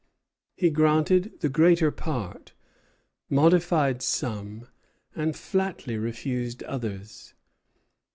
He 0.57 0.71
granted 0.71 1.31
the 1.41 1.47
greater 1.49 1.91
part, 1.91 2.53
modified 3.29 4.01
some, 4.01 4.67
and 5.13 5.35
flatly 5.35 5.95
refused 5.95 6.63
others. 6.63 7.35